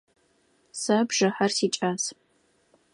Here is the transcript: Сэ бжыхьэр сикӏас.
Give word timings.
Сэ 0.81 0.97
бжыхьэр 1.07 1.51
сикӏас. 1.57 2.03